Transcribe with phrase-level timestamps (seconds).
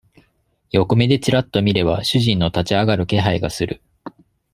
[0.71, 3.83] 横目でちらっと見れば、主人の立ち上がる気配がする。